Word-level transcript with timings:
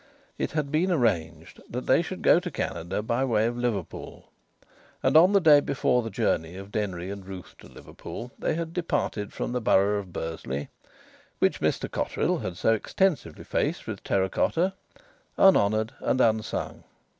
It 0.39 0.53
had 0.53 0.71
been 0.71 0.91
arranged 0.91 1.61
that 1.69 1.85
they 1.85 2.01
should 2.01 2.23
go 2.23 2.39
to 2.39 2.49
Canada 2.49 3.03
by 3.03 3.23
way 3.23 3.45
of 3.45 3.55
Liverpool, 3.55 4.29
and 5.03 5.15
on 5.15 5.31
the 5.31 5.39
day 5.39 5.59
before 5.59 6.01
the 6.01 6.09
journey 6.09 6.55
of 6.55 6.71
Denry 6.71 7.11
and 7.11 7.23
Ruth 7.23 7.53
to 7.59 7.67
Liverpool 7.67 8.31
they 8.39 8.55
had 8.55 8.73
departed 8.73 9.31
from 9.31 9.51
the 9.51 9.61
borough 9.61 9.99
of 9.99 10.11
Bursley 10.11 10.69
(which 11.37 11.61
Mr 11.61 11.87
Cotterill 11.87 12.39
had 12.39 12.57
so 12.57 12.73
extensively 12.73 13.43
faced 13.43 13.85
with 13.85 14.03
terra 14.03 14.27
cotta) 14.31 14.73
unhonoured 15.37 15.93
and 15.99 16.19
unsung. 16.19 16.83